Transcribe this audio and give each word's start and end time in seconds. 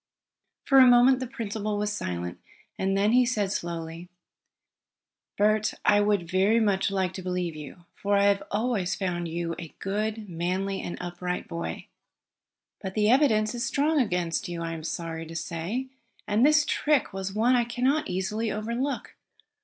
For 0.63 0.79
a 0.79 0.87
moment 0.87 1.19
the 1.19 1.27
principal 1.27 1.77
was 1.77 1.93
silent. 1.93 2.39
Then 2.79 3.11
he 3.11 3.23
said 3.23 3.51
slowly: 3.51 4.09
"Bert, 5.37 5.75
I 5.85 6.01
would 6.01 6.27
very 6.27 6.59
much 6.59 6.89
like 6.89 7.13
to 7.13 7.21
believe 7.21 7.55
you, 7.55 7.85
for 7.93 8.17
I 8.17 8.23
have 8.23 8.41
always 8.49 8.95
found 8.95 9.27
you 9.27 9.53
a 9.59 9.75
good, 9.77 10.27
manly 10.27 10.81
and 10.81 10.97
upright 10.99 11.47
boy. 11.47 11.85
But 12.81 12.95
the 12.95 13.11
evidence 13.11 13.53
is 13.53 13.63
strong 13.63 14.01
against 14.01 14.49
you 14.49 14.63
I 14.63 14.73
am 14.73 14.83
sorry 14.83 15.27
to 15.27 15.35
say. 15.35 15.89
And 16.27 16.43
this 16.43 16.65
trick 16.65 17.13
was 17.13 17.33
one 17.35 17.55
I 17.55 17.63
can 17.63 17.83
not 17.83 18.09
easily 18.09 18.51
overlook. 18.51 19.13